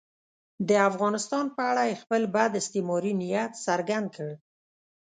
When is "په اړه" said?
1.55-1.83